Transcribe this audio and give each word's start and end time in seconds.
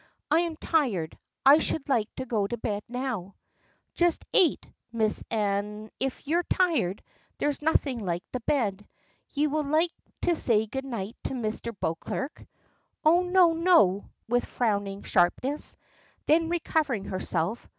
"I 0.31 0.39
am 0.39 0.55
tired, 0.55 1.15
I 1.45 1.59
should 1.59 1.87
like 1.87 2.09
to 2.15 2.25
go 2.25 2.47
to 2.47 2.57
bed 2.57 2.81
now." 2.89 3.35
"Just 3.93 4.25
eight, 4.33 4.67
Miss. 4.91 5.23
An' 5.29 5.91
if 5.99 6.27
you 6.27 6.37
are 6.39 6.43
tired 6.49 7.03
there's 7.37 7.61
nothing 7.61 8.03
like 8.03 8.23
the 8.31 8.39
bed. 8.39 8.87
Ye 9.29 9.45
will 9.45 9.61
like 9.61 9.91
to 10.23 10.35
say 10.35 10.65
good 10.65 10.85
night 10.85 11.17
to 11.25 11.33
Mr. 11.33 11.71
Beauclerk?" 11.79 12.47
"Oh, 13.05 13.21
no, 13.21 13.53
no!" 13.53 14.09
with 14.27 14.45
frowning 14.45 15.03
sharpness. 15.03 15.75
Then 16.25 16.49
recovering 16.49 17.05
herself. 17.05 17.69